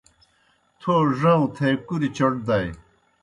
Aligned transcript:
تھو 0.79 0.93
ڙؤں 1.19 1.43
تھے 1.55 1.69
کُریْ 1.87 2.09
چوْٹ 2.17 2.33
دائے۔ 2.47 2.67